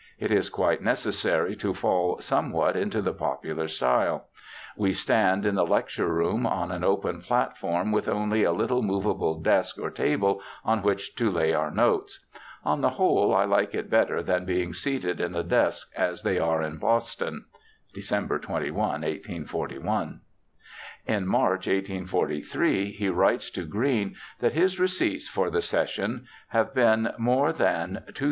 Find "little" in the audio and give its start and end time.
8.51-8.81